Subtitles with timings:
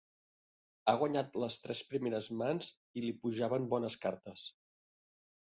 [0.85, 4.49] Ha guanyat les tres primeres mans i li pujaven bones cartes.